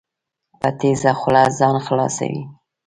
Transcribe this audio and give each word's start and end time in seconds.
په 0.59 0.69
تېزه 0.79 1.11
خوله 1.19 1.43
ځان 1.57 1.75
خلاصوي. 1.85 2.41